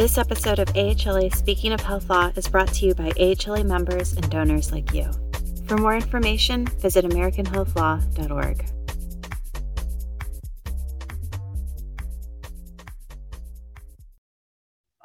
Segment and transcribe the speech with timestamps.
[0.00, 4.14] This episode of AHLA Speaking of Health Law is brought to you by AHLA members
[4.14, 5.10] and donors like you.
[5.66, 8.64] For more information, visit AmericanHealthLaw.org.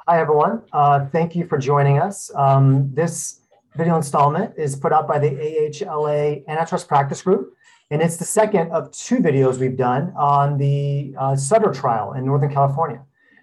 [0.08, 0.62] Hi, everyone.
[0.72, 2.34] Uh, thank you for joining us.
[2.34, 3.40] Um, this
[3.74, 7.52] video installment is put out by the AHLA Antitrust Practice Group,
[7.90, 12.24] and it's the second of two videos we've done on the uh, Sutter trial in
[12.24, 13.02] Northern California.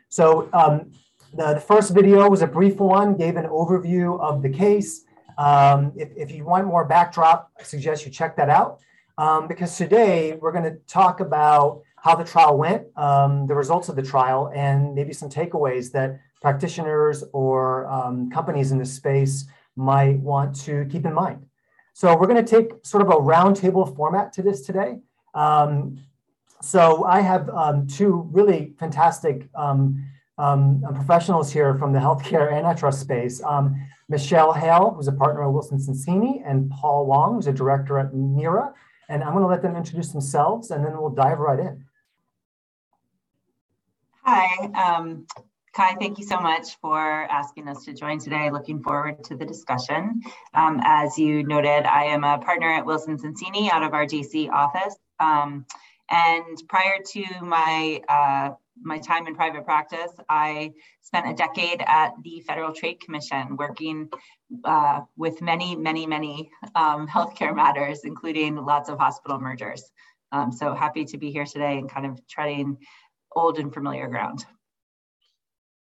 [0.10, 0.92] So um,
[1.36, 5.06] the, the, first video was a brief one, gave an overview of the case.
[5.38, 8.80] Um, if, if, you want more backdrop, I suggest you check that out
[9.18, 13.90] um, because today we're going to talk about how the trial went, um, the results
[13.90, 19.46] of the trial, and maybe some takeaways that practitioners or um, companies in this space
[19.76, 21.46] might want to keep in mind.
[21.94, 24.98] So we're going to take sort of a roundtable format to this today.
[25.34, 26.00] Um,
[26.62, 30.06] so I have um, two really fantastic um,
[30.38, 33.42] um, professionals here from the healthcare antitrust space.
[33.44, 33.76] Um,
[34.10, 38.14] Michelle Hale, who's a partner at Wilson Sonsini, and Paul Wong, who's a director at
[38.14, 38.74] NERA.
[39.10, 41.86] And I'm going to let them introduce themselves, and then we'll dive right in.
[44.24, 45.28] Hi, um,
[45.74, 48.50] Kai, thank you so much for asking us to join today.
[48.52, 50.22] Looking forward to the discussion.
[50.54, 54.50] Um, as you noted, I am a partner at Wilson Sonsini out of our DC
[54.50, 54.96] office.
[55.20, 55.66] Um,
[56.10, 60.72] and prior to my uh, my time in private practice, I
[61.02, 64.10] spent a decade at the Federal Trade Commission working
[64.66, 69.92] uh, with many, many, many um, healthcare matters, including lots of hospital mergers.
[70.32, 72.78] Um, so happy to be here today and kind of treading
[73.36, 74.46] old and familiar ground.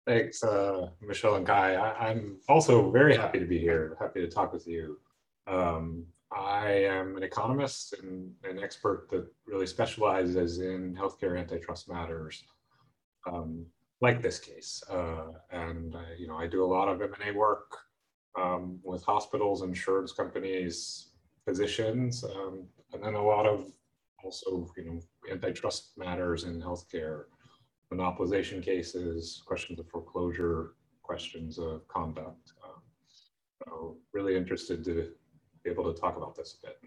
[0.06, 1.76] Thanks, uh, Michelle and Kai.
[1.76, 5.00] I, am also very happy to be here, happy to talk with you.
[5.48, 12.44] Um, I am an economist and an expert that really specializes in healthcare antitrust matters,
[13.32, 13.66] um,
[14.02, 14.84] like this case.
[14.90, 17.78] Uh, and I, you know, I do a lot of M&A work
[18.40, 21.10] um, with hospitals, insurance companies,
[21.46, 23.72] physicians, um, and then a lot of
[24.24, 25.00] also, you know,
[25.32, 27.24] antitrust matters in healthcare
[27.92, 32.54] monopolization cases, questions of foreclosure, questions of conduct.
[32.64, 32.82] Um,
[33.66, 35.12] so really interested to
[35.64, 36.78] be able to talk about this a bit.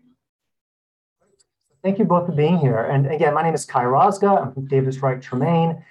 [1.82, 2.84] Thank you both for being here.
[2.84, 4.43] And again, my name is Kai Rosga.
[4.44, 5.84] I'm from Davis Wright Tremaine.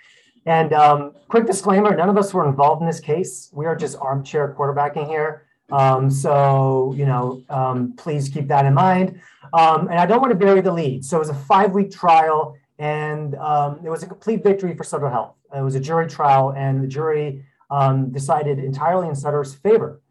[0.45, 3.49] And um, quick disclaimer, none of us were involved in this case.
[3.51, 5.45] We are just armchair quarterbacking here.
[5.71, 9.19] Um, so, you know, um, please keep that in mind.
[9.53, 11.03] Um, and I don't want to bury the lead.
[11.03, 14.83] So it was a five week trial and um, it was a complete victory for
[14.83, 15.35] Sutter Health.
[15.55, 20.01] It was a jury trial, and the jury um, decided entirely in Sutter's favor.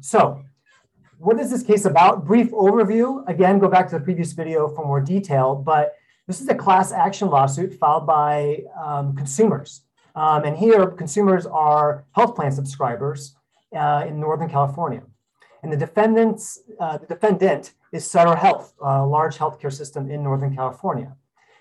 [0.00, 0.44] So,
[1.18, 2.24] what is this case about?
[2.24, 3.28] Brief overview.
[3.28, 5.96] Again, go back to the previous video for more detail, but
[6.28, 9.82] this is a class action lawsuit filed by um, consumers.
[10.14, 13.34] Um, and here, consumers are health plan subscribers
[13.74, 15.02] uh, in Northern California.
[15.62, 20.54] And the defendants, uh, the defendant is Sutter Health, a large healthcare system in Northern
[20.54, 21.16] California.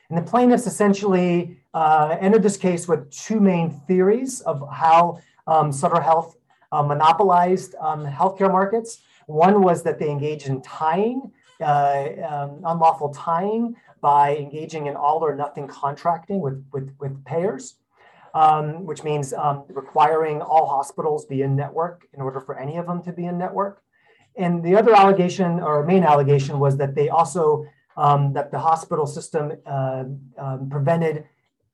[0.10, 5.72] And the plaintiffs essentially uh, entered this case with two main theories of how um,
[5.72, 6.36] Sutter Health
[6.74, 9.00] uh, monopolized um, healthcare markets.
[9.28, 15.20] One was that they engaged in tying, uh, um, unlawful tying, by engaging in all
[15.24, 17.76] or nothing contracting with, with, with payers,
[18.34, 22.86] um, which means um, requiring all hospitals be in network in order for any of
[22.86, 23.82] them to be in network.
[24.36, 27.66] And the other allegation or main allegation was that they also
[27.98, 30.04] um, that the hospital system uh,
[30.70, 31.26] prevented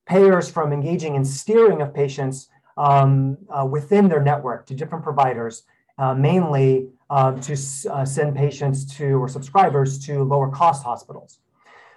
[0.05, 5.63] payers from engaging in steering of patients uh, within their network to different providers,
[5.98, 7.54] uh, mainly um, to
[7.92, 11.40] uh, send patients to or subscribers to lower cost hospitals.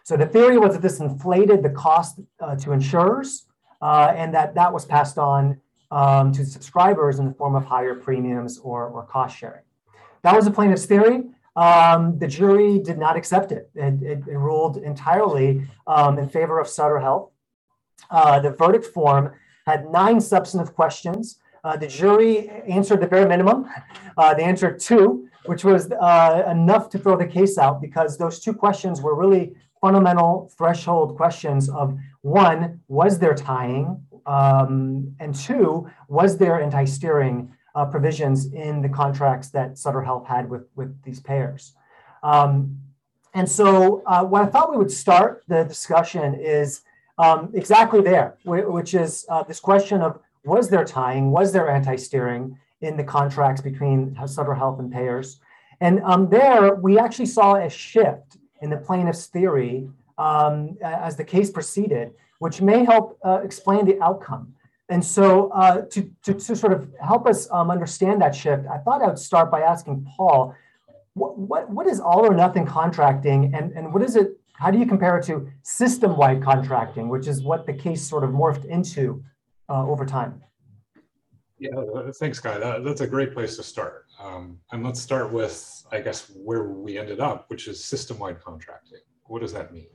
[0.03, 3.47] So the theory was that this inflated the cost uh, to insurers
[3.83, 7.95] uh, and that that was passed on um, to subscribers in the form of higher
[7.95, 9.63] premiums or, or cost sharing.
[10.23, 11.25] That was the plaintiff's theory.
[11.57, 13.71] Um, the jury did not accept it.
[13.75, 17.31] It, it, it ruled entirely um, in favor of Sutter Health.
[18.11, 19.33] Uh, the verdict form
[19.67, 21.39] had nine substantive questions.
[21.67, 23.69] Uh, the jury answered the bare minimum.
[24.17, 28.39] Uh, they answered two, which was uh, enough to throw the case out because those
[28.39, 34.01] two questions were really fundamental threshold questions of one, was there tying?
[34.27, 40.25] Um, and two, was there anti steering uh, provisions in the contracts that Sutter Health
[40.29, 41.73] had with, with these payers.
[42.23, 42.79] Um,
[43.35, 46.83] and so, uh, what I thought we would start the discussion is
[47.19, 52.59] um, exactly there, which is this question of was there tying, was there anti steering
[52.81, 55.41] in the contracts between Sutter Health and payers?
[55.81, 59.89] And um, there, we actually saw a shift in the plaintiff's theory
[60.19, 64.55] um, as the case proceeded, which may help uh, explain the outcome.
[64.89, 68.79] and so uh, to, to, to, sort of help us um, understand that shift, I
[68.79, 70.55] thought I would start by asking Paul,
[71.15, 74.79] what, what, what is all or nothing contracting and, and what is it, how do
[74.79, 79.23] you compare it to system-wide contracting, which is what the case sort of morphed into
[79.69, 80.43] uh, over time?
[81.59, 82.59] Yeah, uh, thanks, Kai.
[82.59, 84.07] That, that's a great place to start.
[84.21, 89.01] Um, and let's start with, I guess, where we ended up, which is system-wide contracting.
[89.25, 89.89] What does that mean?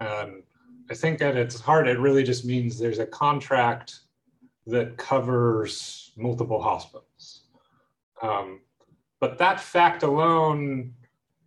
[0.00, 0.42] And
[0.90, 4.00] I think at its heart, it really just means there's a contract
[4.66, 7.44] that covers multiple hospitals.
[8.22, 8.60] Um,
[9.20, 10.92] but that fact alone,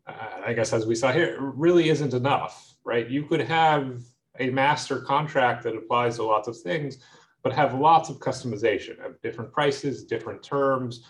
[0.08, 3.08] uh, I guess, as we saw here, really isn't enough, right?
[3.08, 4.02] You could have
[4.40, 7.00] a master contract that applies to lots of things,
[7.48, 11.06] but have lots of customization of different prices, different terms,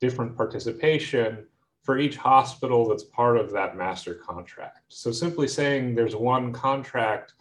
[0.00, 1.44] different participation
[1.82, 4.82] for each hospital that's part of that master contract.
[4.86, 7.34] So simply saying there's one contract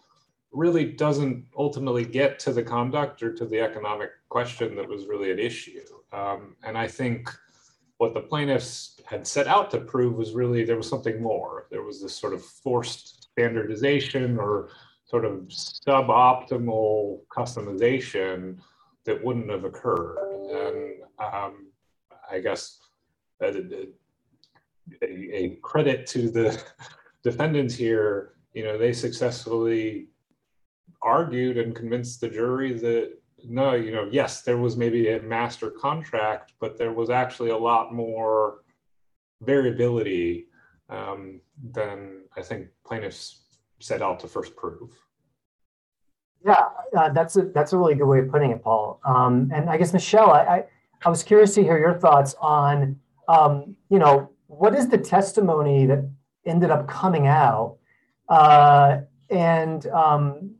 [0.51, 5.29] really doesn't ultimately get to the conduct or to the economic question that was really
[5.29, 5.81] at issue.
[6.11, 7.29] Um, and I think
[7.97, 11.67] what the plaintiffs had set out to prove was really there was something more.
[11.69, 14.69] There was this sort of forced standardization or
[15.09, 18.57] sort of suboptimal customization
[19.05, 20.17] that wouldn't have occurred.
[20.51, 21.67] And um,
[22.31, 22.79] I guess
[23.41, 23.87] a,
[25.01, 26.61] a, credit to the
[27.23, 30.09] defendants here, you know, they successfully
[31.01, 33.13] argued and convinced the jury that
[33.47, 37.57] no, you know, yes, there was maybe a master contract, but there was actually a
[37.57, 38.63] lot more
[39.41, 40.47] variability
[40.89, 41.39] um,
[41.71, 43.48] than I think plaintiffs
[43.79, 44.91] set out to first prove.
[46.45, 49.01] Yeah, uh, that's a that's a really good way of putting it, Paul.
[49.03, 50.63] Um, and I guess Michelle, I, I,
[51.05, 55.85] I was curious to hear your thoughts on um, you know what is the testimony
[55.85, 56.09] that
[56.45, 57.77] ended up coming out,
[58.29, 58.99] uh,
[59.29, 60.55] and um,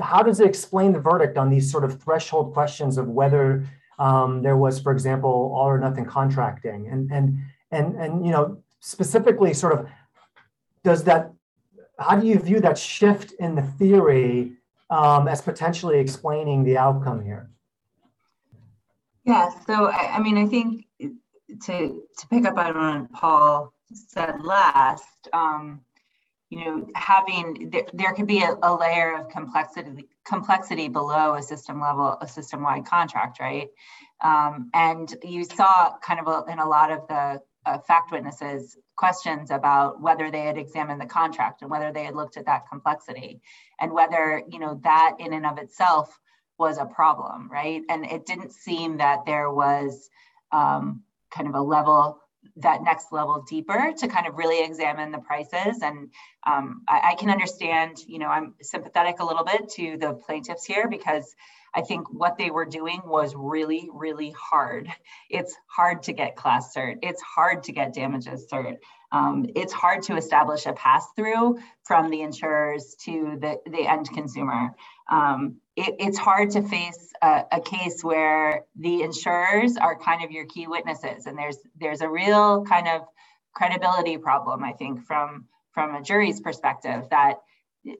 [0.00, 3.66] how does it explain the verdict on these sort of threshold questions of whether
[3.98, 7.38] um, there was, for example, all or nothing contracting, and and
[7.72, 9.88] and and you know specifically, sort of,
[10.84, 11.33] does that?
[11.98, 14.52] How do you view that shift in the theory
[14.90, 17.50] um, as potentially explaining the outcome here?
[19.24, 19.50] Yeah.
[19.66, 20.86] So I, I mean, I think
[21.66, 25.28] to to pick up on what Paul said last.
[25.32, 25.80] Um,
[26.50, 31.42] you know, having there, there could be a, a, layer of complexity complexity below a
[31.42, 33.68] system level, a system wide contract, right?
[34.22, 38.76] Um, and you saw kind of a, in a lot of the uh, fact witnesses
[38.96, 42.68] questions about whether they had examined the contract and whether they had looked at that
[42.68, 43.40] complexity
[43.80, 46.18] and whether you know that in and of itself
[46.58, 47.82] was a problem, right?
[47.88, 50.08] And it didn't seem that there was
[50.52, 51.02] um,
[51.32, 52.20] kind of a level
[52.56, 55.82] that next level deeper to kind of really examine the prices.
[55.82, 56.10] And
[56.46, 60.64] um, I, I, can understand, you know, I'm sympathetic a little bit to the plaintiffs
[60.64, 61.34] here because
[61.74, 64.88] I think what they were doing was really, really hard.
[65.28, 66.98] It's hard to get class cert.
[67.02, 68.76] It's hard to get damages cert.
[69.10, 74.08] Um, it's hard to establish a pass through from the insurers to the, the end
[74.10, 74.74] consumer.
[75.10, 80.30] Um, it, it's hard to face a, a, case where the insurers are kind of
[80.30, 83.02] your key witnesses, and there's there's a real kind of
[83.54, 87.40] credibility problem, I think, from from a jury's perspective that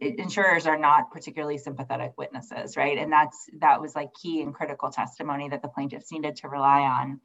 [0.00, 2.96] insurers are not particularly sympathetic witnesses, right?
[2.96, 6.80] And that's that was like key and critical testimony that the plaintiffs needed to rely
[6.80, 7.20] on.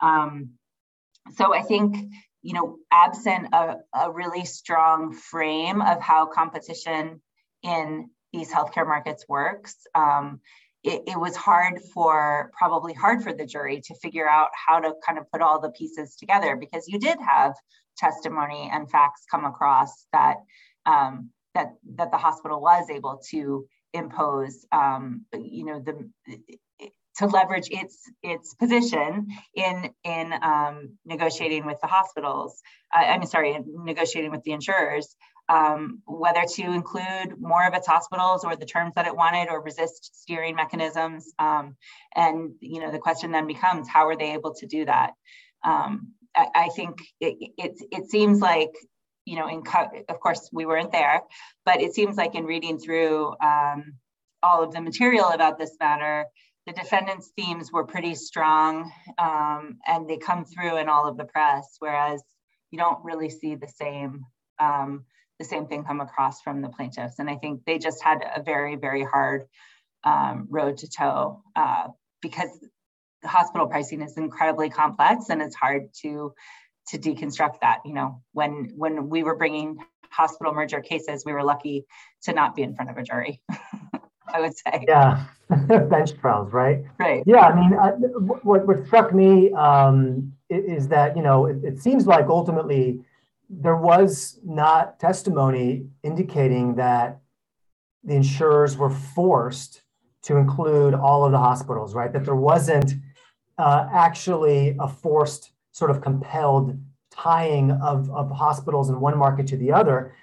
[0.00, 0.50] Um,
[1.36, 1.96] so I think
[2.44, 7.22] you know, absent a, a really strong frame of how competition
[7.62, 10.40] in these healthcare markets works, um,
[10.82, 14.92] it, it, was hard for probably hard for the jury to figure out how to
[15.06, 17.54] kind of put all the pieces together because you did have
[17.96, 20.36] testimony and facts come across that
[20.84, 26.10] um, that that the hospital was able to impose um, you know the
[27.16, 32.60] to leverage its its position in in um, negotiating with the hospitals.
[32.94, 35.16] Uh, I'm sorry, negotiating with the insurers,
[35.48, 39.62] um, whether to include more of its hospitals or the terms that it wanted, or
[39.62, 41.32] resist steering mechanisms.
[41.38, 41.76] Um,
[42.14, 45.12] and you know, the question then becomes, how are they able to do that?
[45.64, 48.72] Um, I, I, think it, it it seems like
[49.24, 51.22] you know, in co- of course we weren't there,
[51.64, 53.94] but it seems like in reading through um,
[54.42, 56.26] all of the material about this matter
[56.66, 61.24] the defendant's themes were pretty strong um, and they come through in all of the
[61.24, 62.22] press, whereas
[62.70, 64.24] you don't really see the same
[64.58, 65.04] um,
[65.38, 67.18] the same thing come across from the plaintiffs.
[67.18, 69.46] And I think they just had a very, very hard
[70.04, 71.88] um, road to toe uh,
[72.20, 72.50] because
[73.24, 76.34] hospital pricing is incredibly complex and it's hard to
[76.88, 77.78] to deconstruct that.
[77.84, 79.78] You know, when when we were bringing
[80.10, 81.86] hospital merger cases, we were lucky
[82.22, 83.40] to not be in front of a jury.
[84.32, 84.84] I would say.
[84.88, 85.24] Yeah,
[85.88, 86.84] bench trials, right?
[86.98, 87.22] Right.
[87.26, 87.92] Yeah, I mean, uh,
[88.42, 93.00] what, what struck me um, is that, you know, it, it seems like ultimately
[93.48, 97.20] there was not testimony indicating that
[98.02, 99.82] the insurers were forced
[100.22, 102.12] to include all of the hospitals, right?
[102.12, 102.94] That there wasn't
[103.58, 106.78] uh, actually a forced, sort of compelled
[107.10, 110.14] tying of, of hospitals in one market to the other.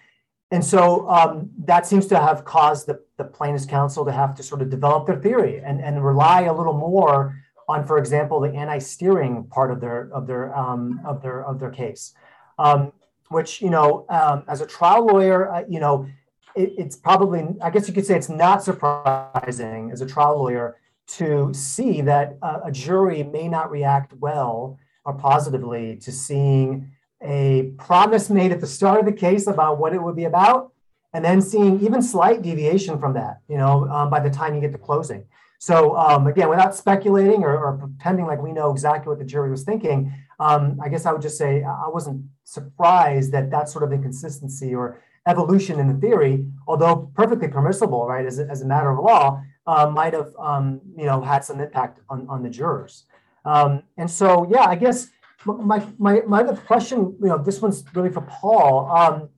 [0.50, 4.44] And so um, that seems to have caused the, the plaintiffs' counsel to have to
[4.44, 7.36] sort of develop their theory and, and rely a little more
[7.70, 11.70] on, for example, the anti-steering part of their of their um, of their of their
[11.70, 12.13] case,
[12.60, 12.92] um,
[13.32, 16.08] which you know, um, as a trial lawyer, uh, you know,
[16.56, 20.78] it, it's probably I guess you could say it's not surprising as a trial lawyer
[21.18, 27.74] to see that uh, a jury may not react well or positively to seeing a
[27.78, 30.72] promise made at the start of the case about what it would be about,
[31.14, 34.62] and then seeing even slight deviation from that, you know, um, by the time you
[34.62, 35.26] get to closing.
[35.60, 39.52] So um, again, without speculating or, or, pretending like we know exactly what the jury
[39.52, 40.12] was thinking,
[40.45, 44.74] um, I guess I would just say I wasn't surprised that that sort of inconsistency
[44.74, 44.86] or
[45.27, 46.36] evolution in the theory,
[46.67, 49.24] although perfectly permissible, right, as a, as a matter of law,
[49.67, 53.05] uh, might have, um, you know, had some impact on, on the jurors.
[53.45, 55.10] Um, and so, yeah, I guess
[55.45, 58.89] my, my, my other question, you know, this one's really for Paul.
[58.89, 59.29] Um,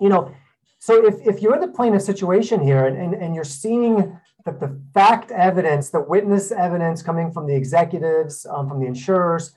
[0.00, 0.32] you know,
[0.78, 4.60] so if, if you're in the plaintiff situation here and, and, and you're seeing that
[4.60, 9.52] the fact evidence, the witness evidence coming from the executives, um, from the insurers,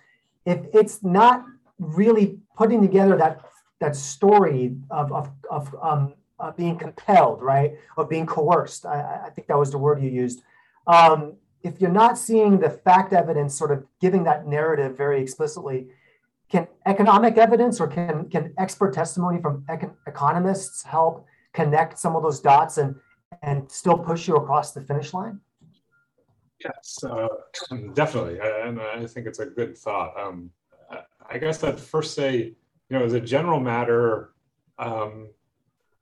[0.46, 1.46] if it's not
[1.80, 3.42] really putting together that
[3.80, 9.30] that story of, of, of um, uh, being compelled, right, of being coerced, I, I,
[9.32, 10.44] think that was the word you used.
[10.86, 11.34] Um,
[11.64, 15.88] if you're not seeing the fact evidence sort of giving that narrative very explicitly,
[16.50, 22.24] can economic evidence or can, can expert testimony from econ- economists help connect some of
[22.24, 22.96] those dots and,
[23.42, 25.40] and still push you across the finish line?
[26.64, 27.28] Yes, uh,
[27.94, 28.40] definitely.
[28.40, 30.20] And I think it's a good thought.
[30.20, 30.52] Um,
[31.30, 34.32] I guess I'd first say, you know, as a general matter,
[34.78, 35.30] um,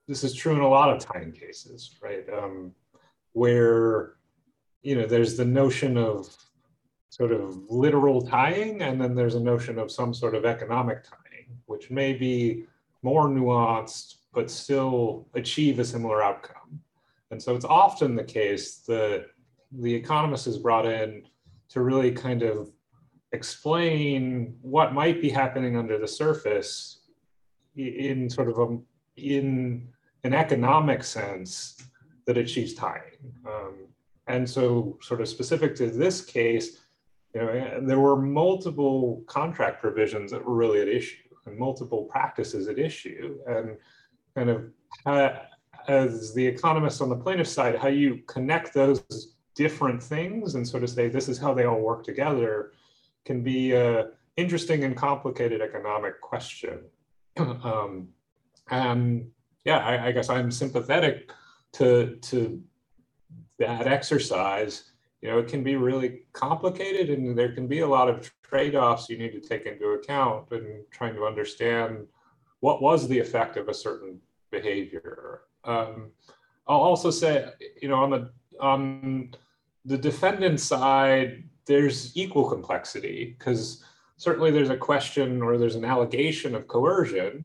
[0.07, 2.25] this is true in a lot of tying cases, right?
[2.31, 2.73] Um,
[3.33, 4.15] where
[4.81, 6.35] you know, there's the notion of
[7.09, 11.57] sort of literal tying, and then there's a notion of some sort of economic tying,
[11.65, 12.63] which may be
[13.01, 16.79] more nuanced, but still achieve a similar outcome.
[17.31, 19.27] And so it's often the case that
[19.71, 21.23] the economist is brought in
[21.69, 22.71] to really kind of
[23.31, 27.01] explain what might be happening under the surface
[27.75, 28.77] in sort of a
[29.15, 29.87] in
[30.23, 31.77] an economic sense
[32.25, 33.17] that achieves tying.
[33.47, 33.87] Um,
[34.27, 36.79] and so, sort of specific to this case,
[37.33, 42.67] you know, there were multiple contract provisions that were really at issue and multiple practices
[42.67, 43.37] at issue.
[43.47, 43.77] And
[44.35, 44.71] kind of
[45.05, 45.29] uh,
[45.87, 49.03] as the economist on the plaintiff side, how you connect those
[49.59, 52.71] different things and sort of say this is how they all work together
[53.25, 56.79] can be a interesting and complicated economic question.
[57.37, 58.07] um,
[58.71, 59.29] and
[59.65, 61.33] yeah, I, I guess I'm sympathetic
[61.73, 62.63] to to
[63.57, 68.07] that exercise, you know, it can be really complicated and there can be a lot
[68.09, 72.07] of trade-offs you need to take into account in trying to understand
[72.61, 75.41] what was the effect of a certain behavior.
[75.65, 76.11] Um,
[76.65, 77.49] I'll also say,
[77.81, 79.35] you know, on the on
[79.89, 83.83] the defendant side, there's equal complexity because
[84.17, 87.43] certainly there's a question or there's an allegation of coercion,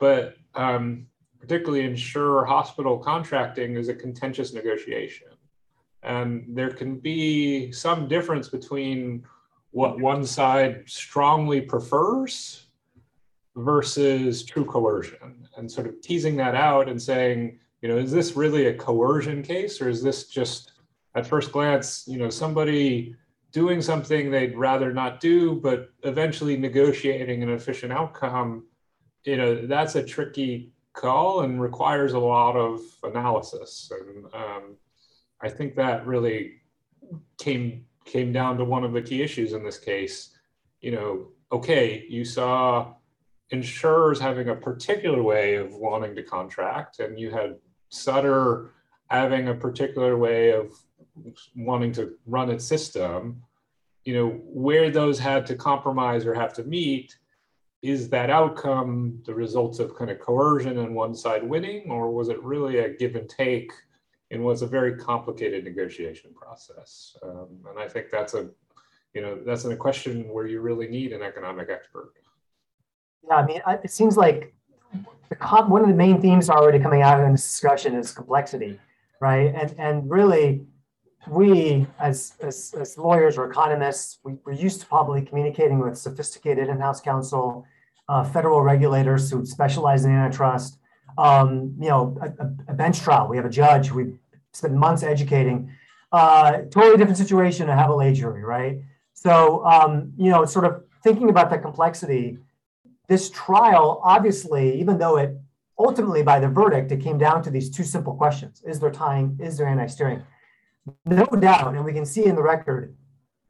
[0.00, 1.06] but um,
[1.38, 5.28] particularly insurer hospital contracting is a contentious negotiation.
[6.02, 9.24] And there can be some difference between
[9.70, 12.66] what one side strongly prefers
[13.54, 18.34] versus true coercion and sort of teasing that out and saying, you know, is this
[18.34, 20.72] really a coercion case or is this just
[21.14, 23.14] at first glance, you know, somebody
[23.52, 28.66] doing something they'd rather not do, but eventually negotiating an efficient outcome,
[29.24, 33.90] you know, that's a tricky call and requires a lot of analysis.
[33.92, 34.76] And um,
[35.40, 36.62] I think that really
[37.38, 40.36] came came down to one of the key issues in this case.
[40.80, 42.94] You know, okay, you saw
[43.50, 47.56] insurers having a particular way of wanting to contract, and you had
[47.88, 48.72] Sutter
[49.08, 50.72] having a particular way of
[51.56, 53.42] wanting to run its system.
[54.04, 57.16] You know, where those had to compromise or have to meet,
[57.80, 62.28] is that outcome the results of kind of coercion and one side winning, or was
[62.28, 63.72] it really a give and take
[64.30, 67.16] in what's a very complicated negotiation process.
[67.22, 68.48] Um, and I think that's a,
[69.14, 72.12] you know, that's a question where you really need an economic expert.
[73.26, 74.54] Yeah, I mean, it seems like
[75.28, 78.78] the one of the main themes already coming out in this discussion is complexity.
[79.20, 79.54] right?
[79.54, 80.66] And and really,
[81.28, 86.68] we as as, as lawyers or economists, we, we're used to probably communicating with sophisticated
[86.68, 87.66] in-house counsel,
[88.08, 90.78] uh, federal regulators who specialize in antitrust.
[91.16, 93.28] Um, you know, a, a, bench trial.
[93.28, 93.92] We have a judge.
[93.92, 94.14] We
[94.52, 95.70] spent months educating.
[96.10, 98.80] Uh, totally different situation to have a lay jury, right?
[99.12, 102.38] So, um, you know, sort of thinking about the complexity,
[103.08, 105.36] this trial, obviously, even though it
[105.78, 109.38] ultimately by the verdict, it came down to these two simple questions Is there tying?
[109.40, 110.22] Is there anti steering?
[111.06, 112.94] No doubt, and we can see in the record,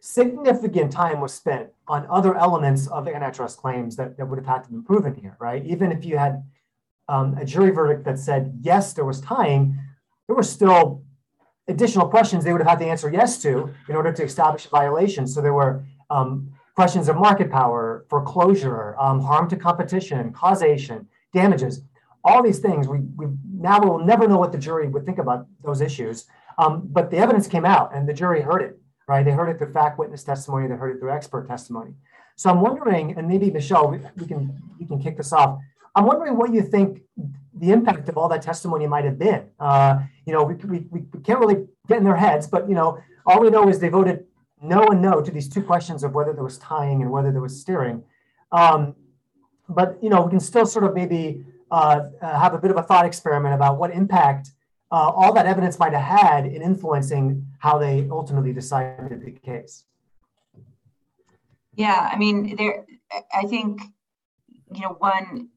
[0.00, 4.64] significant time was spent on other elements of antitrust claims that, that would have had
[4.64, 5.64] to be proven here, right?
[5.64, 6.44] Even if you had
[7.08, 9.78] um, a jury verdict that said, yes, there was tying,
[10.26, 11.02] there were still
[11.68, 14.68] additional questions they would have had to answer yes to in order to establish a
[14.68, 15.26] violation.
[15.26, 21.82] So there were um, questions of market power, foreclosure, um, harm to competition, causation, damages,
[22.22, 22.88] all these things.
[22.88, 26.26] We, we now will never know what the jury would think about those issues.
[26.58, 29.24] Um, but the evidence came out and the jury heard it, right?
[29.24, 31.94] They heard it through fact witness testimony, they heard it through expert testimony.
[32.36, 35.58] So I'm wondering, and maybe Michelle, we, we can we can kick this off.
[35.94, 37.02] I'm wondering what you think
[37.56, 39.46] the impact of all that testimony might have been.
[39.60, 42.98] Uh, you know, we, we, we can't really get in their heads, but you know,
[43.26, 44.24] all we know is they voted
[44.60, 47.40] no and no to these two questions of whether there was tying and whether there
[47.40, 48.02] was steering.
[48.50, 48.96] Um,
[49.68, 52.76] but you know, we can still sort of maybe uh, uh, have a bit of
[52.76, 54.50] a thought experiment about what impact
[54.94, 59.84] uh, all that evidence might have had in influencing how they ultimately decided the case.
[61.74, 62.86] Yeah, I mean, there.
[63.34, 63.80] I think
[64.72, 65.48] you know one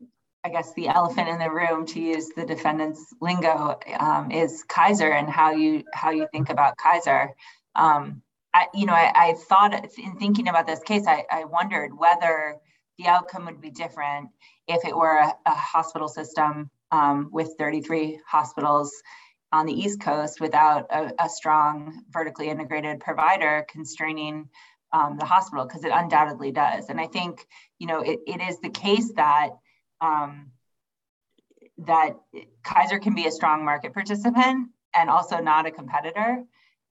[0.43, 5.11] I guess the elephant in the room, to use the defendant's lingo, um, is Kaiser
[5.11, 7.35] and how you how you think about Kaiser.
[7.75, 8.21] Um,
[8.53, 12.55] I, you know, I, I, thought in thinking about this case, I, I, wondered whether
[12.97, 14.29] the outcome would be different
[14.67, 18.91] if it were a, a hospital system um, with 33 hospitals
[19.51, 24.49] on the East Coast without a, a strong vertically integrated provider constraining
[24.93, 26.89] um, the hospital, because it undoubtedly does.
[26.89, 27.45] And I think,
[27.79, 29.49] you know, it, it is the case that
[30.01, 30.51] um,
[31.79, 32.17] that
[32.63, 36.43] Kaiser can be a strong market participant and also not a competitor,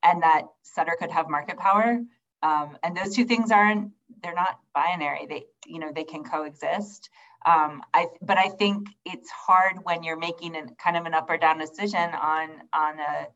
[0.02, 2.00] and that Sutter could have market power.
[2.42, 3.90] Um, and those two things aren't
[4.22, 5.26] they're not binary.
[5.28, 7.10] They you know they can coexist.
[7.46, 11.30] Um, I but I think it's hard when you're making a kind of an up
[11.30, 13.28] or down decision on on a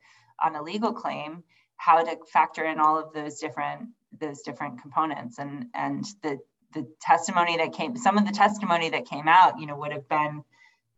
[0.45, 1.45] on a legal claim
[1.77, 3.89] how to factor in all of those different
[4.21, 6.39] those different components and and the
[6.73, 10.09] the testimony that came, some of the testimony that came out, you know, would have
[10.09, 10.45] been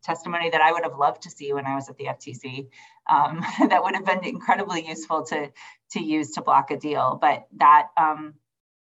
[0.03, 2.67] testimony that I would have loved to see when I was at the FTC.
[3.09, 5.51] Um, that would have been incredibly useful to
[5.91, 7.17] to use to block a deal.
[7.19, 8.35] But that, um,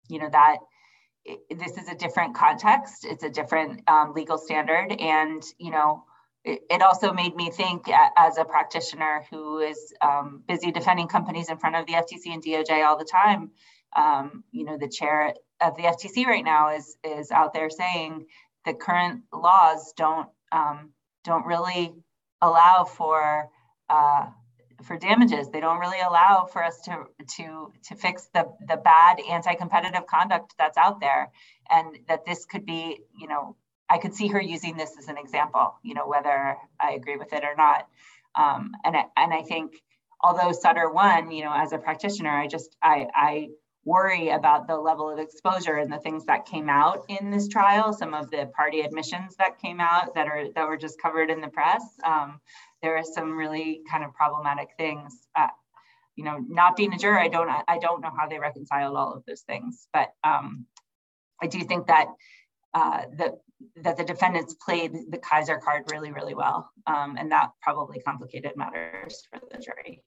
[0.09, 0.59] you know, that
[1.27, 3.05] this is a different context.
[3.05, 6.05] It's a different um, legal standard, and you know,
[6.45, 11.51] it, it, also made me think as a practitioner who is um, busy defending companies
[11.51, 13.51] in front of the FTC and DOJ all the time.
[13.95, 18.27] Um, you know, the chair of the FTC right now is is out there saying
[18.65, 20.91] the current laws don't um,
[21.25, 21.93] don't really
[22.41, 23.49] allow for
[23.89, 24.27] uh,
[24.83, 25.49] for damages.
[25.49, 27.05] They don't really allow for us to
[27.37, 31.31] to to fix the the bad anti-competitive conduct that's out there,
[31.71, 33.57] and that this could be, you know,
[33.89, 37.33] I could see her using this as an example, you know, whether I agree with
[37.33, 37.87] it or not.
[38.35, 39.73] Um, and I, and I think
[40.23, 43.49] although Sutter won, you know, as a practitioner, I just I I
[43.85, 47.93] worry about the level of exposure and the things that came out in this trial
[47.93, 51.41] some of the party admissions that came out that are that were just covered in
[51.41, 51.83] the press.
[52.05, 52.41] Um,
[52.83, 55.49] there are some really kind of problematic things uh,
[56.17, 59.15] you know not being a juror i don't i don't know how they reconciled all
[59.15, 60.67] of those things but um,
[61.43, 62.09] i do think that
[62.75, 63.39] uh, the
[63.77, 68.53] that the defendants played the Kaiser card really really well um, and that probably complicated
[68.57, 70.03] matters for the jury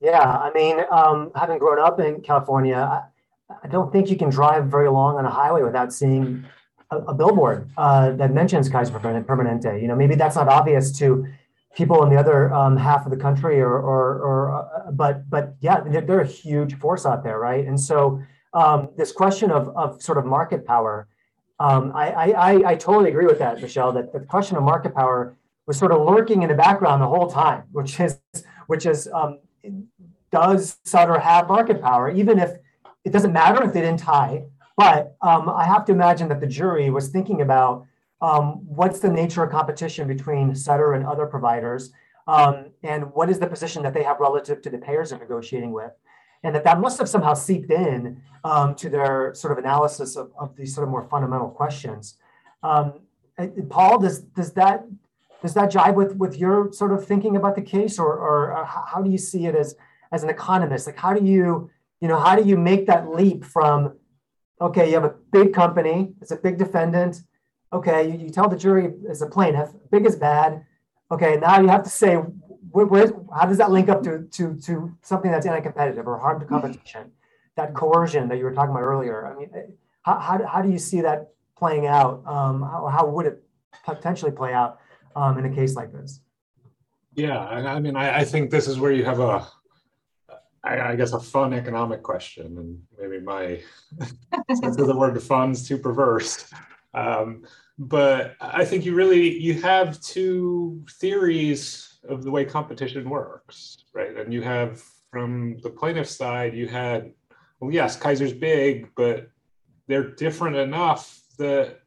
[0.00, 4.28] yeah, I mean, um, having grown up in California, I, I, don't think you can
[4.28, 6.44] drive very long on a highway without seeing
[6.90, 9.80] a, a billboard uh, that mentions Kaiser Permanente.
[9.80, 11.26] You know, maybe that's not obvious to
[11.74, 15.54] people in the other um, half of the country, or, or, or uh, but, but
[15.60, 17.66] yeah, they're, they're, a huge force out there, right?
[17.66, 21.08] And so um, this question of, of sort of market power,
[21.58, 23.92] um, I, I, I totally agree with that, Michelle.
[23.92, 27.30] That the question of market power was sort of lurking in the background the whole
[27.30, 28.20] time, which is
[28.66, 29.38] which is um,
[30.30, 32.50] does Sutter have market power, even if
[33.04, 34.44] it doesn't matter if they didn't tie.
[34.76, 37.86] But um, I have to imagine that the jury was thinking about
[38.20, 41.92] um, what's the nature of competition between Sutter and other providers,
[42.26, 45.72] um, and what is the position that they have relative to the payers they're negotiating
[45.72, 45.92] with,
[46.42, 50.32] and that that must have somehow seeped in um, to their sort of analysis of,
[50.38, 52.16] of these sort of more fundamental questions.
[52.62, 53.00] Um,
[53.68, 54.86] Paul, does does that
[55.42, 58.64] does that jive with with your sort of thinking about the case, or or uh,
[58.64, 59.74] how do you see it as
[60.12, 60.86] as an economist?
[60.86, 61.70] Like, how do you
[62.00, 63.96] you know how do you make that leap from
[64.60, 67.22] okay, you have a big company, it's a big defendant.
[67.72, 70.64] Okay, you, you tell the jury as a plaintiff, big is bad.
[71.10, 74.54] Okay, now you have to say where, where, how does that link up to, to,
[74.60, 77.12] to something that's anti-competitive or harm to competition?
[77.56, 79.26] That coercion that you were talking about earlier.
[79.26, 79.50] I mean,
[80.02, 82.22] how, how, how do you see that playing out?
[82.26, 83.42] Um, how, how would it
[83.84, 84.78] potentially play out
[85.16, 86.20] um, in a case like this?
[87.14, 89.46] Yeah, I mean, I, I think this is where you have a,
[90.62, 93.60] I, I guess, a fun economic question, and maybe my
[94.54, 96.52] sense of the word "fun" is too perverse.
[96.92, 97.46] Um,
[97.78, 104.14] but I think you really you have two theories of the way competition works, right?
[104.14, 107.12] And you have from the plaintiff side, you had,
[107.60, 109.30] well, yes, Kaiser's big, but
[109.88, 111.80] they're different enough that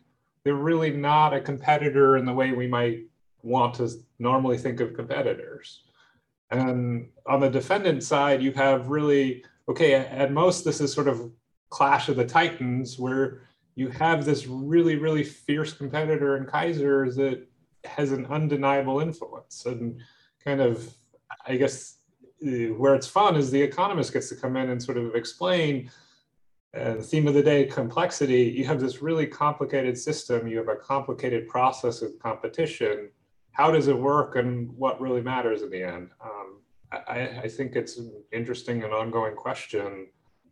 [0.43, 3.08] they're really not a competitor in the way we might
[3.43, 5.83] want to normally think of competitors.
[6.51, 11.31] And on the defendant side, you have really, okay, at most, this is sort of
[11.69, 13.41] clash of the titans where
[13.75, 17.47] you have this really, really fierce competitor in Kaiser that
[17.85, 19.65] has an undeniable influence.
[19.65, 20.01] And
[20.43, 20.93] kind of,
[21.45, 21.97] I guess,
[22.41, 25.91] where it's fun is the economist gets to come in and sort of explain
[26.75, 28.43] uh, the theme of the day complexity.
[28.57, 33.09] You have this really complicated system, you have a complicated process of competition
[33.51, 36.09] how does it work and what really matters in the end?
[36.23, 40.07] Um, I, I, think it's an interesting and ongoing question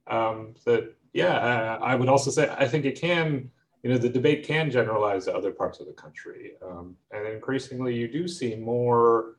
[0.07, 3.49] um, that, yeah, I, I, would also say, I think it can,
[3.81, 6.51] you know, the debate can generalize to other parts of the country.
[6.63, 9.38] Um, and increasingly, you do see more,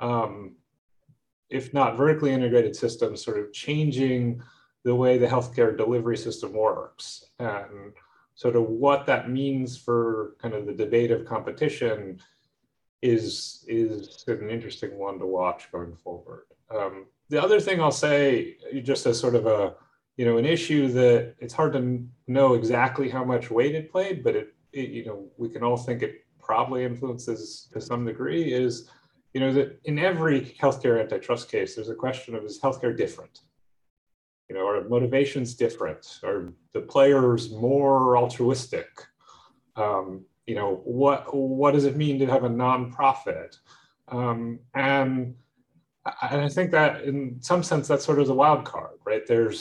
[0.00, 0.52] um,
[1.50, 4.42] if not vertically integrated systems, sort of changing
[4.84, 7.24] the way the healthcare delivery system works.
[7.38, 7.92] And
[8.34, 12.18] sort of what that means for kind of the debate of competition
[13.02, 16.44] is is an interesting one to watch going forward.
[16.70, 19.74] Um, the other thing I'll say, just as sort of a
[20.16, 24.22] you know an issue that it's hard to know exactly how much weight it played,
[24.22, 28.52] but it, it you know we can all think it probably influences to some degree
[28.52, 28.90] is
[29.34, 33.40] you know that in every healthcare antitrust case there's a question of is healthcare different?
[34.48, 36.18] You know are motivations different?
[36.22, 38.88] Are the players more altruistic?
[39.76, 43.56] Um, you know what what does it mean to have a nonprofit?
[44.08, 45.36] Um, and
[46.04, 49.24] I, I think that in some sense that's sort of the wild card right?
[49.26, 49.60] There's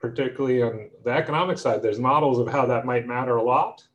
[0.00, 3.86] particularly on the economic side there's models of how that might matter a lot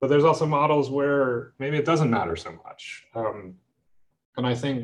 [0.00, 3.04] but there's also models where maybe it doesn't matter so much.
[3.14, 3.54] Um,
[4.36, 4.78] and i think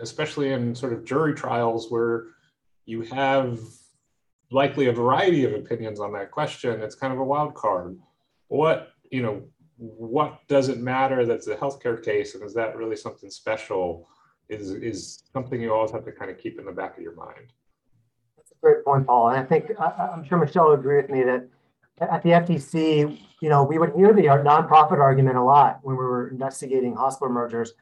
[0.00, 2.14] especially in sort of jury trials where
[2.86, 3.60] you have
[4.50, 7.98] likely a variety of opinions on that question it's kind of a wild card.
[8.48, 8.78] What
[9.10, 9.36] you know
[9.78, 14.08] what does it matter that's a healthcare case and is that really something special?
[14.48, 17.16] Is is something you always have to kind of keep in the back of your
[17.16, 17.52] mind.
[18.36, 21.10] That's a great point paul and i think I, am sure michelle would agree with
[21.10, 21.48] me that
[22.00, 26.04] at the ftc you know we would hear the nonprofit argument a lot when we
[26.04, 27.74] were investigating hospital mergers.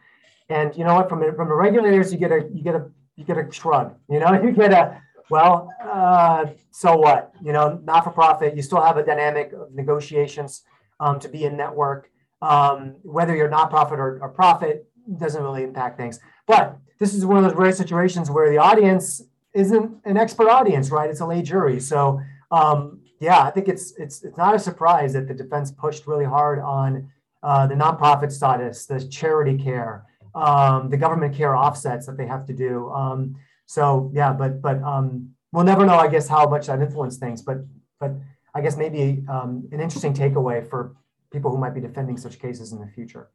[0.49, 3.25] And you know what from from the regulators you get a you get a you
[3.25, 7.33] get a shrug you know you get a well uh, so what?
[7.43, 10.63] You know not for profit you still have a dynamic of negotiations
[11.01, 12.11] um, to be in network.
[12.43, 14.87] Um, whether you're nonprofit or, or profit
[15.19, 16.21] doesn't really impact things.
[16.47, 19.23] But this is one of those rare situations where the audience
[19.55, 21.09] isn't an expert audience, right?
[21.09, 21.81] It's a lay jury.
[21.81, 26.07] So um, yeah, I think it's it's it's not a surprise that the defense pushed
[26.07, 27.11] really hard on
[27.43, 30.05] uh, the nonprofit status, the charity care,
[30.35, 32.91] um, the government care offsets that they have to do.
[32.91, 37.21] Um, so yeah, but but um, we'll never know, I guess, how much that influenced
[37.21, 37.43] things.
[37.43, 37.59] But
[37.99, 38.13] but
[38.55, 40.97] I guess maybe um, an interesting takeaway for
[41.33, 43.31] people who might be defending such cases in the future.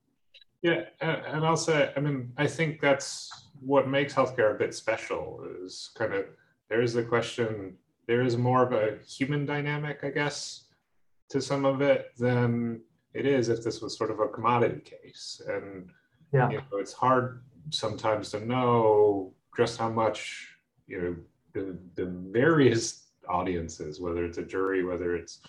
[0.62, 3.30] Yeah, and I'll say, I mean, I think that's
[3.62, 6.26] what makes healthcare a bit special is kind of
[6.70, 7.76] there is the question,
[8.08, 10.66] there is more of a human dynamic, I guess,
[11.30, 12.82] to some of it than
[13.14, 15.42] it is if this was sort of a commodity case.
[15.48, 15.90] And
[16.34, 16.50] yeah.
[16.50, 20.56] you know, it's hard sometimes to know just how much,
[20.88, 21.16] you know,
[21.54, 22.99] the, the various
[23.30, 25.40] audiences, whether it's a jury, whether it's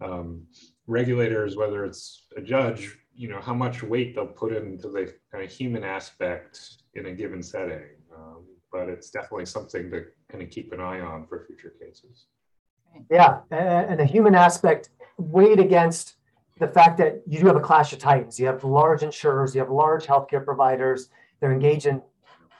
[0.00, 0.46] um,
[0.86, 5.44] regulators, whether it's a judge, you know, how much weight they'll put into the kind
[5.44, 6.60] of human aspect
[6.94, 7.82] in a given setting.
[8.16, 12.26] Um, but it's definitely something to kind of keep an eye on for future cases.
[13.10, 16.14] Yeah, and the human aspect weighed against
[16.58, 18.38] the fact that you do have a clash of titans.
[18.38, 21.08] You have large insurers, you have large healthcare providers.
[21.40, 22.02] They're engaged in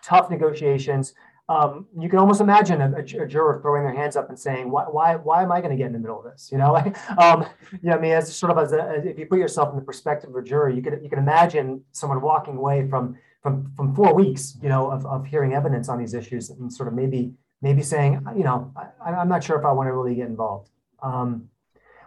[0.03, 1.15] tough negotiations
[1.49, 4.85] um, you can almost imagine a, a, juror throwing their hands up and saying, "Why,
[4.85, 6.77] why, why am I going to get in the middle of this?" You know,
[7.19, 7.47] um,
[7.91, 10.29] I mean, as sort of as, a, as if you put yourself in the perspective
[10.29, 14.15] of a juror, you can you can imagine someone walking away from from from four
[14.15, 17.33] weeks, you know, of, of hearing evidence on these issues and sort of maybe
[17.63, 20.69] maybe saying, you know, I, am not sure if I want to really get involved.
[21.03, 21.49] Um,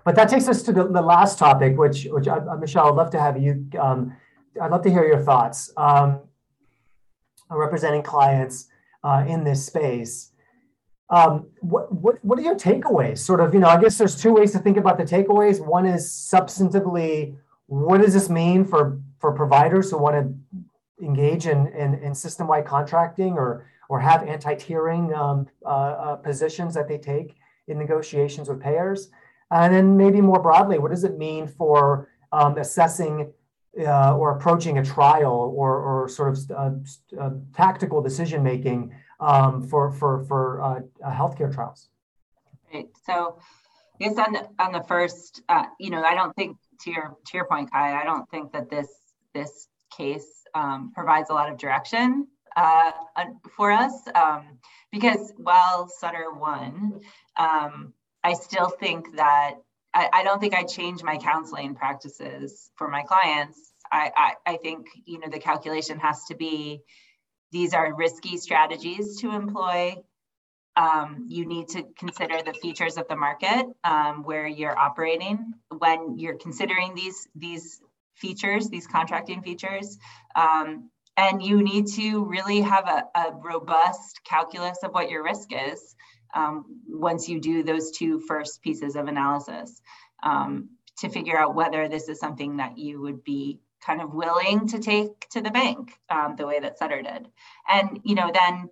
[0.06, 3.10] but that takes us to the, the last topic, which which I, Michelle, I'd love
[3.12, 3.68] to have you.
[3.80, 4.16] Um,
[4.62, 5.74] I'd love to hear your thoughts.
[5.78, 6.22] Um,
[7.50, 8.68] representing clients
[9.04, 10.32] uh, in this space.
[11.10, 13.18] Um, what, what, what are your takeaways?
[13.18, 15.60] Sort of, you know, I guess there's two ways to think about the takeaways.
[15.60, 17.36] One is substantively,
[17.68, 22.66] what does this mean for, for providers who want to engage in, in, in system-wide
[22.66, 27.36] contracting or, or have anti-tiering um, uh, uh, positions that they take
[27.68, 29.10] in negotiations with payers?
[29.52, 33.34] And then maybe more broadly, what does it mean for um, assessing
[33.80, 39.62] uh, or approaching a trial or, or sort of uh, uh, tactical decision making um,
[39.62, 41.90] for for for uh, uh, healthcare trials.
[42.74, 42.88] Right.
[43.06, 43.40] So,
[44.00, 47.38] yes, on the, on the first, uh, you know, I don't think to your to
[47.38, 48.90] your point, Kai, I don't think that this
[49.34, 52.28] this case um, provides a lot of direction
[53.56, 54.58] for us um,
[54.92, 57.00] because while Sutter won,
[57.38, 59.56] um, I still think that
[59.94, 63.74] I, I don't think I change my counseling practices for my clients.
[63.92, 66.82] I, I, I think you know the calculation has to be
[67.52, 69.96] these are risky strategies to employ.
[70.78, 76.18] Um, you need to consider the features of the market um, where you're operating when
[76.18, 77.82] you're considering these these
[78.16, 79.98] features, these contracting features.
[80.36, 85.50] Um, and you need to really have a, a, robust calculus of what your risk
[85.52, 85.96] is
[86.34, 89.82] um, once you do those two first pieces of analysis
[90.24, 94.68] um, to figure out whether this is something that you would be kind of willing
[94.68, 97.28] to take to the bank um, the way that Sutter did.
[97.68, 98.70] And, you know, then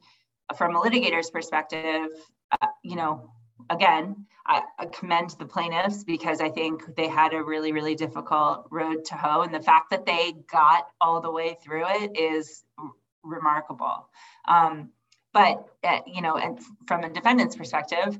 [0.55, 2.09] from a litigator's perspective,
[2.51, 3.31] uh, you know,
[3.69, 8.67] again, I, I, commend the plaintiffs because I think they had a really, really difficult
[8.71, 9.41] road to hoe.
[9.41, 12.63] And the fact that they got all the way through it is
[13.23, 14.09] remarkable.
[14.47, 14.89] Um,
[15.33, 18.19] but uh, you know, and from a defendant's perspective,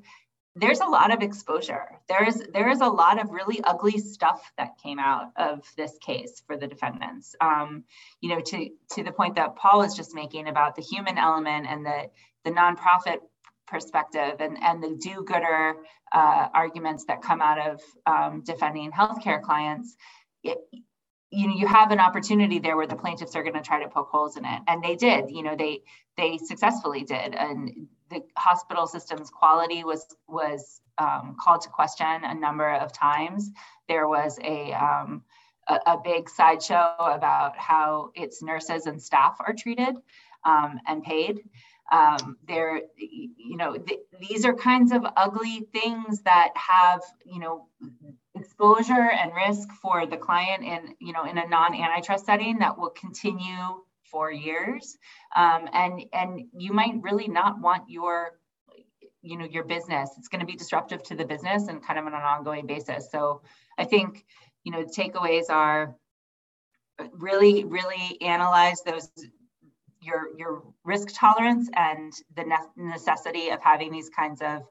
[0.56, 1.86] there's a lot of exposure.
[2.08, 5.98] There is there is a lot of really ugly stuff that came out of this
[6.00, 7.36] case for the defendants.
[7.40, 7.84] Um,
[8.22, 11.68] you know, to to the point that Paul was just making about the human element
[11.70, 12.10] and the
[12.46, 13.20] the nonprofit
[13.68, 15.76] perspective and and the do-gooder
[16.12, 19.96] uh, arguments that come out of um, defending healthcare clients.
[20.44, 20.58] It,
[21.32, 23.90] you know you have an opportunity there where the plaintiffs are going to try to
[23.90, 24.62] poke holes in it.
[24.68, 25.82] And they did you know they
[26.18, 27.36] they successfully did.
[27.36, 33.52] And the hospital system's quality was was um, called to question a number of times.
[33.88, 35.24] There was a um,
[35.68, 39.96] a, a, big sideshow about how its nurses and staff are treated
[40.44, 41.42] um, and paid.
[41.92, 47.68] Um, there you know th- these are kinds of ugly things that have you know
[48.36, 52.92] exposure and risk for the client in you know in a non-antitrust setting that will
[52.92, 54.98] continue for years.
[55.36, 58.40] Um, and and you might really not want your
[59.22, 60.12] you know your business.
[60.18, 63.12] It's going to be disruptive to the business and kind of on an ongoing basis.
[63.12, 63.42] So
[63.78, 64.26] i think
[64.64, 65.96] you know the takeaways are
[67.14, 69.10] really really analyze those
[70.02, 74.64] your your risk tolerance and the ne- necessity of having these kinds of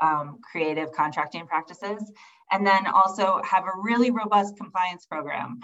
[0.00, 2.12] um, creative contracting practices
[2.50, 5.60] and then also have a really robust compliance program.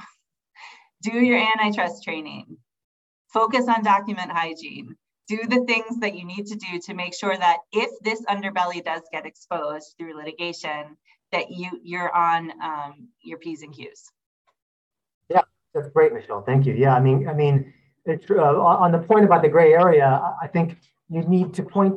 [1.02, 2.58] Do your antitrust training,
[3.32, 4.96] focus on document hygiene,
[5.30, 8.84] do the things that you need to do to make sure that if this underbelly
[8.84, 10.96] does get exposed through litigation,
[11.30, 14.10] that you you're on um, your p's and q's.
[15.28, 16.42] Yeah, that's great, Michelle.
[16.42, 16.74] Thank you.
[16.74, 17.72] Yeah, I mean, I mean,
[18.04, 20.76] it's, uh, on the point about the gray area, I think
[21.08, 21.94] you need to point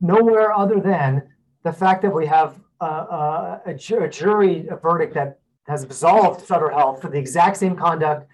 [0.00, 1.22] nowhere other than
[1.66, 7.08] the fact that we have a, a, jury verdict that has absolved Sutter Health for
[7.08, 8.28] the exact same conduct.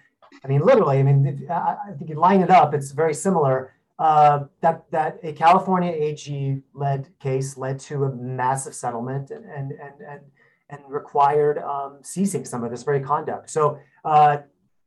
[0.45, 3.73] I mean, literally, I mean, I think you line it up, it's very similar.
[3.97, 9.71] Uh, that that a California AG led case led to a massive settlement and and
[9.71, 10.21] and and,
[10.69, 13.49] and required um, ceasing some of this very conduct.
[13.49, 14.37] So uh,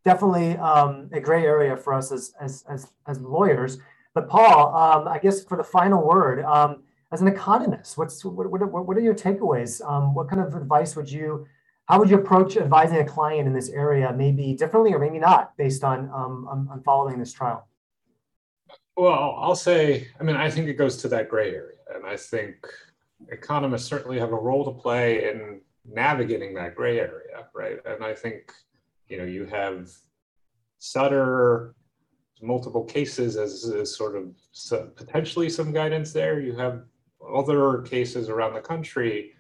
[0.05, 3.79] definitely um, a gray area for us as as as, as lawyers.
[4.15, 6.83] But Paul, um, I guess for the final word, um,
[7.17, 9.81] as an economist, what's what, what, what are your takeaways?
[9.91, 11.47] Um, what kind of advice would you,
[11.87, 15.57] how would you approach advising a client in this area, maybe differently or maybe not,
[15.57, 17.67] based on um, on, on following this trial?
[18.99, 22.19] Well, I'll say, I mean, I think it goes to that gray area, and I
[22.19, 22.55] think
[23.29, 27.79] economists certainly have a role to play in navigating that gray area, right?
[27.87, 28.53] And I think,
[29.09, 29.91] you know, you have
[30.79, 31.75] Sutter
[32.43, 34.35] multiple cases as, as sort of
[34.97, 36.41] potentially some guidance there.
[36.41, 36.85] You have
[37.35, 39.33] other cases around the country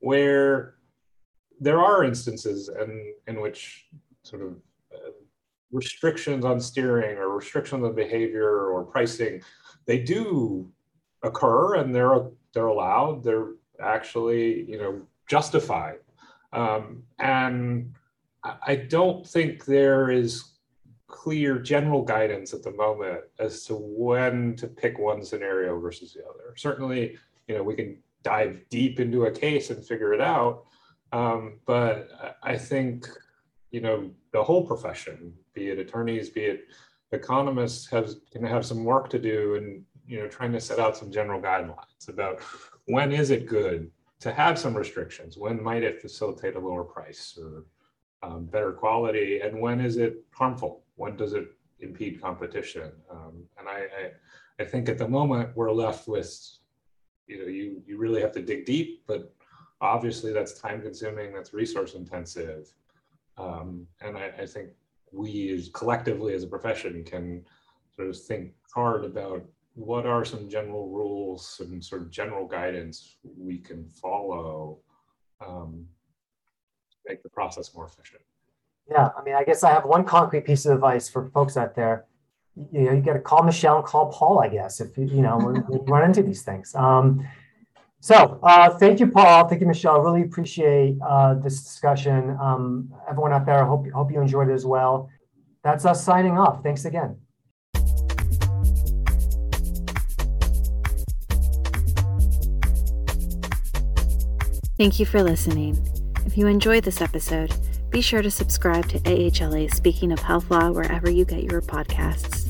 [0.00, 0.74] where
[1.60, 3.86] there are instances in, in which
[4.22, 4.56] sort of
[4.94, 5.10] uh,
[5.72, 9.40] restrictions on steering or restrictions on behavior or pricing,
[9.86, 10.70] they do
[11.22, 13.22] occur and they're they're allowed.
[13.22, 15.98] They're actually you know justified,
[16.52, 17.94] um, and
[18.44, 20.52] I don't think there is
[21.08, 26.24] clear general guidance at the moment as to when to pick one scenario versus the
[26.24, 26.54] other.
[26.56, 30.64] Certainly, you know, we can dive deep into a case and figure it out.
[31.12, 32.10] Um, but
[32.42, 33.06] I think,
[33.70, 36.64] you know, the whole profession, be it attorneys, be it
[37.12, 40.96] economists, has can have some work to do in, you know, trying to set out
[40.96, 42.40] some general guidelines about
[42.86, 45.36] when is it good to have some restrictions?
[45.36, 47.64] When might it facilitate a lower price or
[48.22, 49.40] um, better quality?
[49.40, 50.84] And when is it harmful?
[50.96, 51.48] When does it
[51.80, 52.92] impede competition?
[53.10, 54.10] Um, and I, I,
[54.62, 56.58] I think at the moment we're left with,
[57.26, 59.34] you know, you you really have to dig deep, but
[59.80, 62.72] obviously that's time consuming, that's resource intensive.
[63.36, 64.70] Um, and I, I, think
[65.12, 67.44] we as collectively as a profession can
[67.94, 73.18] sort of think hard about what are some general rules and sort of general guidance
[73.36, 74.78] we can follow
[75.46, 75.84] um,
[76.90, 78.22] to make the process more efficient.
[78.90, 81.74] Yeah, I mean, I guess I have one concrete piece of advice for folks out
[81.74, 82.06] there.
[82.72, 85.38] You know, you got to call Michelle and call Paul, I guess, if you, know,
[85.70, 86.74] you run into these things.
[86.74, 87.26] Um,
[88.00, 89.48] so uh, thank you, Paul.
[89.48, 90.00] Thank you, Michelle.
[90.00, 92.36] Really appreciate uh, this discussion.
[92.40, 95.10] Um, everyone out there, I hope, hope you enjoyed it as well.
[95.62, 96.62] That's us signing off.
[96.62, 97.18] Thanks again.
[104.78, 105.76] Thank you for listening.
[106.26, 107.54] If you enjoyed this episode,
[107.90, 112.45] be sure to subscribe to AHLA Speaking of Health Law wherever you get your podcasts.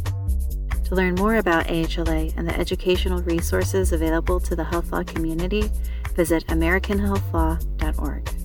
[0.87, 5.69] To learn more about AHLA and the educational resources available to the health law community,
[6.15, 8.36] visit AmericanHealthLaw.org.